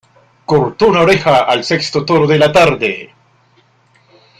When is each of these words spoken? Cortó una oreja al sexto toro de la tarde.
Cortó 0.47 0.87
una 0.87 1.01
oreja 1.01 1.43
al 1.43 1.63
sexto 1.63 2.03
toro 2.03 2.25
de 2.25 2.39
la 2.39 2.51
tarde. 2.51 3.13